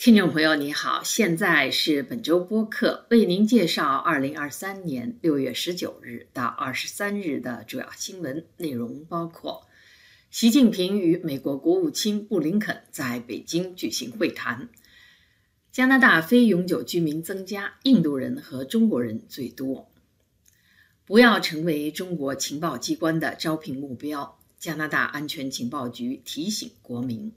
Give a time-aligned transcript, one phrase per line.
[0.00, 9.66] 听众朋友，你好，现在是本周播客，为您介绍二零二三年六月十九日到二十三日的主要新闻内容，包括：
[10.30, 14.70] 习近平与美国国务卿布林肯在北京举行会谈；
[15.70, 19.90] 加拿大非永久居民增加，印度人和中国人最多；
[21.04, 27.34] 不要成为中国情报机关的招聘目标，加拿大安全情报局提醒国民。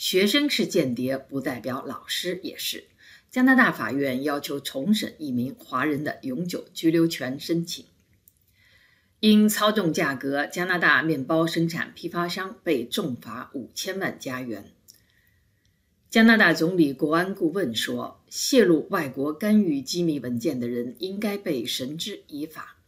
[0.00, 2.84] 学生是间谍，不代表老师也是。
[3.30, 7.84] 加拿大法院要求重审一名华人的永久居留权申请。
[9.20, 14.72] 因操纵价格，加拿大面包生产批发商被重罚五千万加元。
[16.08, 22.78] 加拿大总理国安顾问说：“泄露外国干预机密文件的人应该被绳之以法。”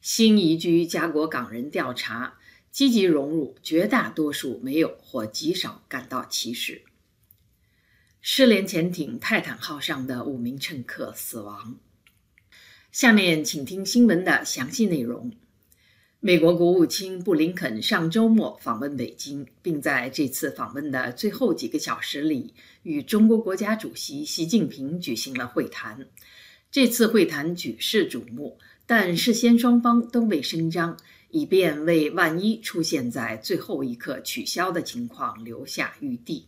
[0.00, 2.38] 新移居加国港人调查。
[2.76, 6.82] 积极融入，绝大多数没有或极少感到歧视。
[8.20, 11.78] 失联潜艇泰坦号上的五名乘客死亡。
[12.92, 15.32] 下面请听新闻的详细内容。
[16.20, 22.52] 美国国务卿布林肯上周末访问北京，并在这次访问的最后几个小时里
[22.82, 26.06] 与中国国家主席习近平举行了会谈。
[26.70, 30.98] 这次会谈举世瞩目，但事先双方都未声张。
[31.36, 36.46] 以便为万一出现在最后一刻取消的情况留下余地。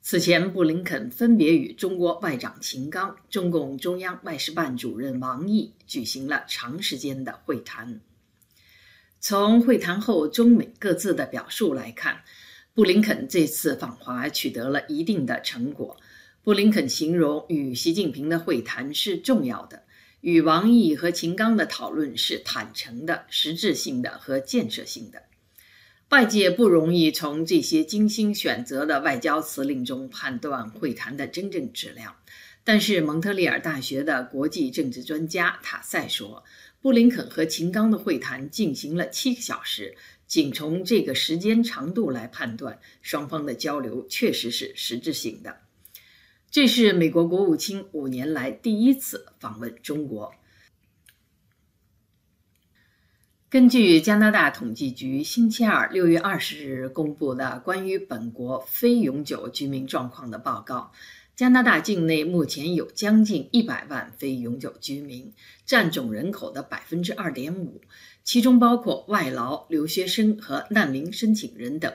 [0.00, 8.00] 此前，布林肯分别与中国外长秦刚、中共中央外事办主任王毅举行了长时间的会谈。
[9.20, 12.22] 从会谈后中美各自的表述来看，
[12.72, 15.98] 布林肯这次访华取得了一定的成果。
[16.42, 19.82] 布林肯形容与习近平的会谈是重要的。
[20.20, 25.22] 与王毅和秦刚的讨论是坦诚的、实质性的和建设性的。
[26.10, 32.16] 外界不容易从这些精心选择的外交辞令中判断会谈的真正质量，
[32.64, 36.42] 但是蒙特利尔大学的国际政治专家塔塞说，
[36.80, 39.96] 布林肯和秦刚的会谈进行了七个小时，
[40.26, 45.58] 仅从这个时间长度来判断，双方的交流确实是实质性的。
[46.50, 50.32] 这是美国国务卿五年来第一次访问中国。
[53.50, 60.92] 根据加拿大统计局星期二六月二十日公布的关于本国非永久居民状况的报告，
[61.36, 65.34] 加拿大境内目前有将近一百万非永久居民，
[65.66, 67.82] 占总人口的百分之二点五，
[68.24, 71.92] 其中包括外劳、留学生和难民申请人等。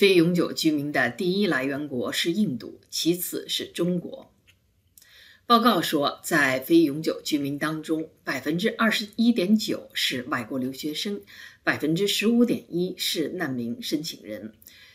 [0.00, 4.32] 非永久居民的第一来源国是印度，其次是中国。
[5.44, 11.20] 报告说，在非永久居民当中，百分之二十一点九是外国留学生，
[11.62, 14.54] 百分之十五点一是难民申请人。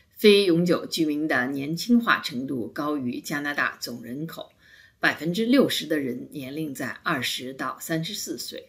[0.09, 4.53] 非永久居民的年轻化程度高于加拿大总人口，
[4.99, 8.65] 百分之六十的人年龄在二十到三十四岁，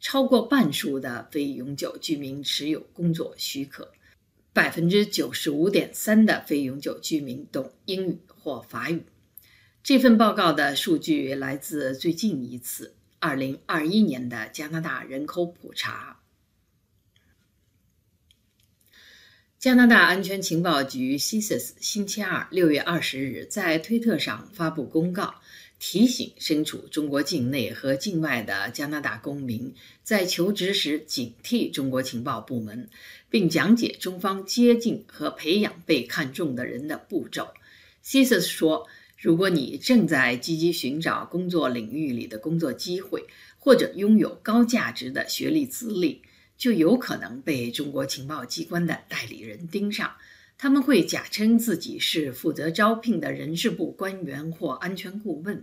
[0.00, 3.92] 超过半数的非永久居民持有工作许可。
[4.56, 9.02] 百分之九十五点三的非永久居民懂英语或法语。
[9.82, 16.20] 这份报告的数据来自最近一次二零二一年的加拿大人口普查。
[19.58, 25.34] 加拿大安全情报局 CSIS 星期二六月二十日在推特上发布公告。
[25.88, 32.88] 提醒身处中国境内和境外的加拿大公民，在求职时警惕中国情报部门，
[33.30, 37.54] 并讲解中方接近和培养被看中的人的步骤。
[38.04, 43.24] CSIS 说，如果你正在积极寻找工作领域里的工作机会，
[43.56, 46.20] 或者拥有高价值的学历资历，
[46.58, 50.16] 就有可能被中国情报机关的代理人盯上。
[50.58, 55.62] 他们会假称自己是负责招聘的人事部官员或安全顾问，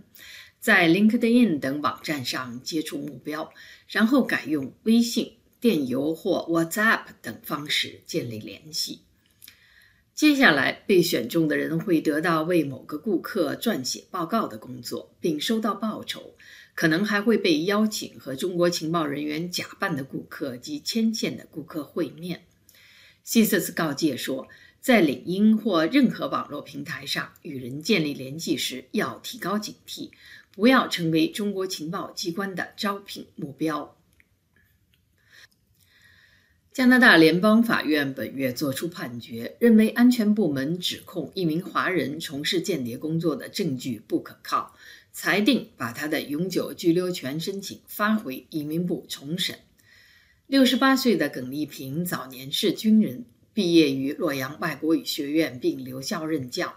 [0.60, 3.52] 在 LinkedIn 等网站上接触目标，
[3.88, 9.00] 然后改用微信、电邮或 WhatsApp 等方式建立联系。
[10.14, 16.36] 接下来，被选中的人会得到为某个顾客撰写报告的工作，并收到报酬，
[16.76, 22.44] 可能还会被邀请和中国情报人员假扮的顾客及牵线的顾客会面。
[23.24, 24.46] 希瑟斯告诫说。
[24.84, 30.10] 在领英或任何网络平台上与人建立联系时，要提高警惕，
[30.52, 33.96] 不要成为中国情报机关的招聘目标。
[36.70, 44.76] 加拿大联邦法院本月作出判决，认为安全部门指控一名华人从事间谍工作的证据不可靠，
[45.12, 49.60] 裁定把他的永久居留权申请发回移民部重审。
[50.46, 53.24] 六十八岁的耿丽萍早年是军人。
[53.54, 56.74] 毕业于洛阳外国语学院并留校任教。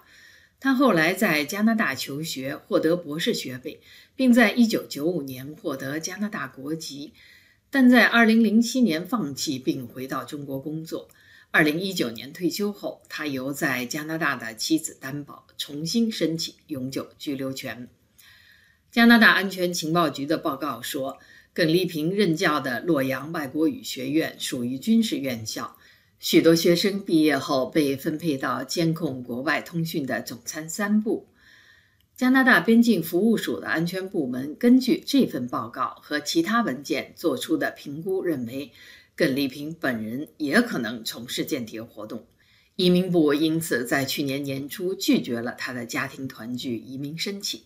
[0.59, 3.79] 他后来在加拿大求学，获得博士学位，
[4.15, 7.13] 并在1995年获得加拿大国籍，
[7.69, 11.09] 但在2007年放弃并回到中国工作。
[11.51, 17.87] 2019年退休后，他由在加拿大的妻子担保，重新申请永久居留权。
[18.91, 21.19] 加拿大安全情报局的报告说，
[21.53, 25.76] 耿丽萍任教的洛阳外国语学院属于军事院校。
[26.19, 31.27] 许多学生毕业后被分配到监控国外通讯的总参三部。
[32.15, 38.71] 加拿大边境服务署的安全部门根据这份报告和其他文件做出的评估，认为
[39.15, 42.25] 耿丽萍本人也可能从事间谍活动。
[42.75, 47.61] 移民部因此在去年年初拒绝了他的家庭团聚移民申请。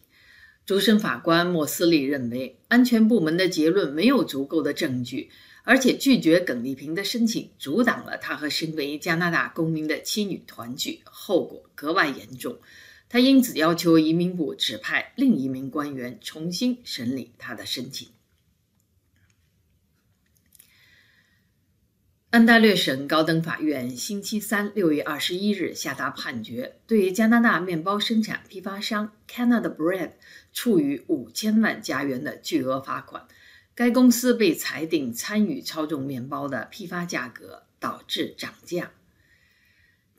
[0.66, 5.30] 主审法官莫斯利认为，安全部门的结论没有足够的证据。
[5.64, 12.60] 而且拒绝耿丽萍的申请，阻挡了他和身为加拿大公民的妻女团聚，后果格外严重。
[13.08, 18.08] 他因此要求移民部指派另一名官员重新审理他的申请。
[22.30, 30.12] 安大略省高等法院星期三六月二十一日下达判决，对加拿大面包生产批发商 Canada Bread
[30.54, 33.28] 处以五千万加元的巨额罚款。
[33.74, 38.92] 该公司被裁定参与操纵面包的批发价格，导致涨价。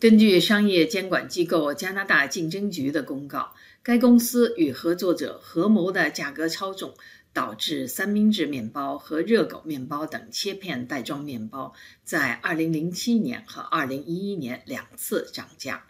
[0.01, 6.95] 根据商业监管机构加拿大竞争局的公告，该公司与合作者合谋的价格操纵，
[7.33, 11.73] 导致三明治面包和热狗面包等切片袋装面包
[12.03, 15.87] 在2007年和2011年两次涨价。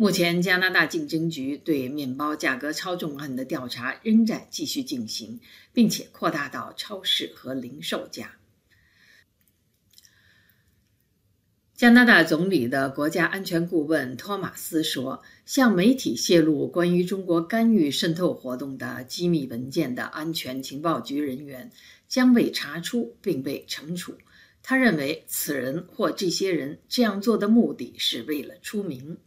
[0.00, 5.38] 目前，加拿大竞争局对面包价格操纵案的调查仍在继续进行，
[5.74, 8.38] 并且扩大到超市和零售价。
[11.74, 21.70] 加拿大总理的国家安全顾问托马斯说：“向媒体泄露关于中国干预渗透活动的机密文件的安全情报局人员
[22.08, 24.14] 将被查出并被惩处。
[24.62, 29.18] 他认为，此人或这些人这样做的目的是为了出名。”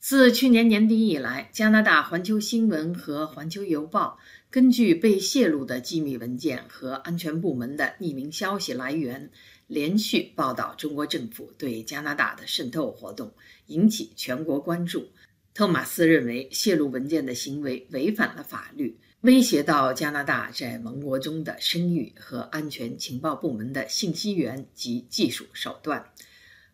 [0.00, 4.16] 自去年年底以来，加拿大《环球新闻》和《环球邮报》
[4.48, 9.28] 根据被泄露的机密文件和安全部门的匿名消息来源，
[9.66, 13.32] 连续报道中国政府对加拿大的渗透活动，
[13.66, 15.08] 引起全国关注。
[15.52, 26.04] 托马斯认为，泄露文件的行为违反了法律，威胁到加拿大在盟国中的声誉和安全情报部门的信息源及技术手段。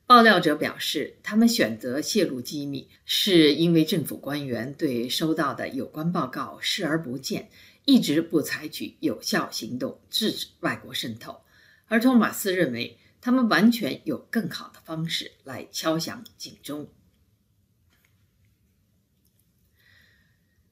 [0.06, 7.49] 爆料者表示，他们选择泄露机密，是因为政府官员对收到的有关报告视而不见，
[7.87, 11.41] 一直不采取有效行动制止外国渗透。
[11.87, 16.89] 而托马斯认为，他们完全有更好的方式来敲响警钟。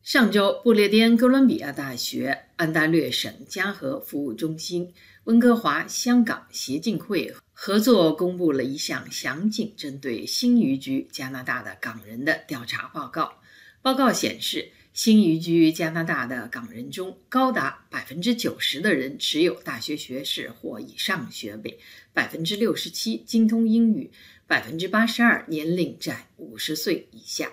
[0.02, 4.92] 上周，不列颠哥伦比亚大学、安大略省家和服务中心、
[5.24, 7.34] 温哥华香港协进会。
[7.64, 13.34] 合作公布了一项详尽针对新移居加拿大的港人的调查报告。
[13.80, 21.78] 报告显示，新移居加拿大的港人中，高达百分之九十的人持有大学学士或以上学位，
[22.12, 24.10] 百分之六十七精通英语，
[24.48, 27.48] 百分之八十二年龄在五十岁以下。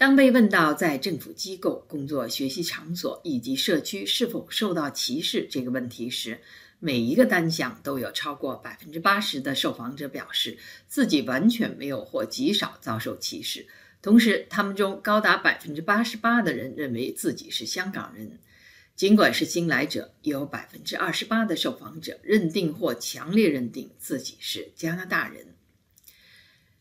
[0.00, 6.40] 当被问到在政府机构、工作学习场所以及社区是否受到歧视这个问题时，
[6.78, 10.56] 每一个单项都有超过百分之八十的受访者表示
[10.88, 13.66] 自己完全没有或极少遭受歧视。
[14.00, 18.38] 同时，他们中高达百分之八十八的人认为自己是香港人。
[18.96, 25.48] 尽管是新来者，也有百分之二十八的受访者认定或强烈认定自己是加拿大人。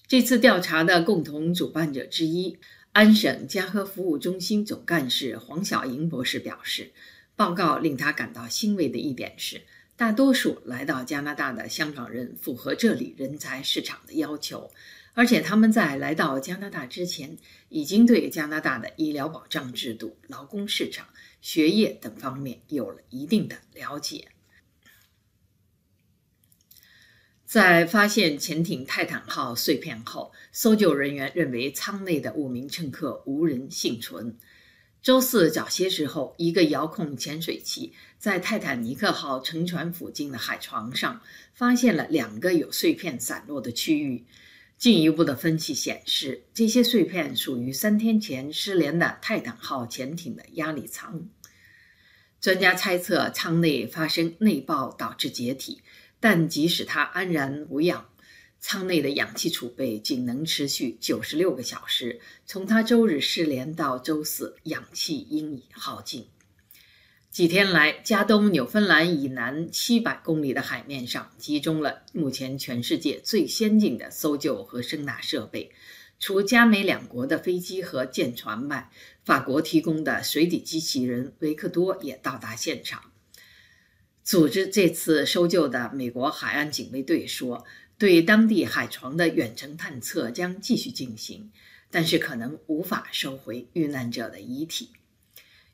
[0.07, 2.57] 这次调查的共同主办者之一，
[2.99, 6.91] 安省家和服务中心总干事黄小莹博士表示，
[7.33, 9.61] 报告令他感到欣慰的一点是。
[9.95, 14.69] 大多数来到加拿大的香港人符合这里人才市场的要求，
[15.13, 17.37] 而且他们在来到加拿大之前
[17.69, 21.07] 已经对加拿大的医疗保障制度、劳工市场、
[21.39, 24.27] 学业等方面有了一定的了解。
[27.49, 34.37] 在发现潜艇泰坦号碎片后，搜救人员认为舱内的五名乘客无人幸存。
[35.01, 41.21] 周四早些时候，一个遥控潜水器在泰坦尼克号沉船附近的海床上
[41.55, 44.27] 发现了两个有碎片散落的区域。
[44.77, 51.27] 进一步的分析显示，这些碎片属于三天前失联的泰坦号潜艇的压力舱。
[52.39, 55.81] 专家猜测舱内发生内爆导致解体，
[56.19, 58.09] 但即使它安然无恙，
[58.59, 62.19] 舱内的氧气储备仅能持续九十六个小时。
[62.45, 66.27] 从他周日失联到周四，氧气应已耗尽。
[67.31, 75.71] 几天来，加东纽芬兰以南七百公里的海面上集中了目前全世界最先进的搜救和声纳设备。
[76.19, 78.91] 除加美两国的飞机和舰船外，
[79.23, 83.08] 法国提供的水底机器人维克多也到达现场。
[84.29, 87.65] 组织这次搜救的美国海岸警卫队说。
[87.97, 91.51] 对当地海床的远程探测将继续进行，
[91.89, 94.91] 但是可能无法收回遇难者的遗体。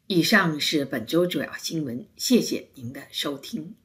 [0.07, 3.75] 以上是本周主要新闻，谢谢您的收听。